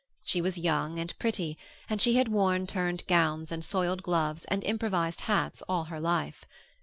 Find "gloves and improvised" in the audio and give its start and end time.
4.01-5.21